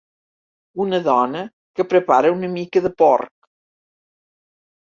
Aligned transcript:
Una 0.85 0.99
dona 1.07 1.43
que 1.81 1.85
prepara 1.91 2.33
una 2.39 2.51
mica 2.57 2.83
de 2.87 2.93
porc. 3.03 3.31